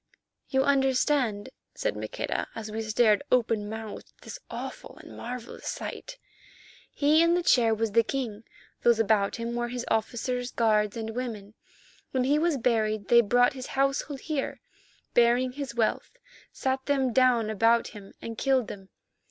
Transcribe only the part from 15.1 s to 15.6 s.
bearing